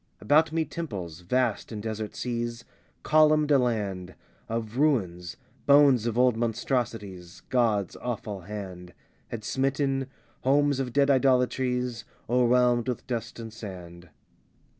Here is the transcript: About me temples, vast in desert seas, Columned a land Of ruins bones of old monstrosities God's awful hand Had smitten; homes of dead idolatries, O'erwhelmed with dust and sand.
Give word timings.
About 0.19 0.51
me 0.51 0.65
temples, 0.65 1.19
vast 1.19 1.71
in 1.71 1.79
desert 1.79 2.15
seas, 2.15 2.65
Columned 3.03 3.51
a 3.51 3.59
land 3.59 4.15
Of 4.49 4.77
ruins 4.79 5.37
bones 5.67 6.07
of 6.07 6.17
old 6.17 6.35
monstrosities 6.35 7.41
God's 7.49 7.95
awful 7.97 8.41
hand 8.41 8.95
Had 9.27 9.43
smitten; 9.43 10.07
homes 10.39 10.79
of 10.79 10.91
dead 10.91 11.11
idolatries, 11.11 12.03
O'erwhelmed 12.27 12.87
with 12.87 13.05
dust 13.05 13.39
and 13.39 13.53
sand. 13.53 14.09